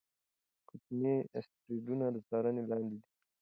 [0.67, 3.09] کوچني اسټروېډونه د څارنې لاندې دي.